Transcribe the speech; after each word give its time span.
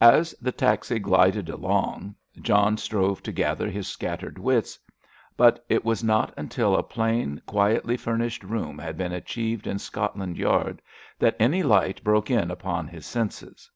As 0.00 0.36
the 0.40 0.52
taxi 0.52 1.00
glided 1.00 1.48
along 1.48 2.14
John 2.40 2.76
strove 2.76 3.24
to 3.24 3.32
gather 3.32 3.68
his 3.68 3.88
scattered 3.88 4.38
wits, 4.38 4.78
but 5.36 5.64
it 5.68 5.84
was 5.84 6.04
not 6.04 6.32
until 6.36 6.76
a 6.76 6.82
plain, 6.84 7.42
quietly 7.44 7.96
furnished 7.96 8.44
room 8.44 8.78
had 8.78 8.96
been 8.96 9.10
achieved 9.12 9.66
in 9.66 9.80
Scotland 9.80 10.38
Yard, 10.38 10.80
that 11.18 11.34
any 11.40 11.64
light 11.64 12.04
broke 12.04 12.30
in 12.30 12.52
upon 12.52 12.86
his 12.86 13.04
senses. 13.04 13.68